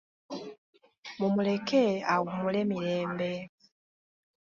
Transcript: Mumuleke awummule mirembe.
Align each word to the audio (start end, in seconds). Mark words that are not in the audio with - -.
Mumuleke 1.19 1.83
awummule 2.13 2.61
mirembe. 2.69 3.31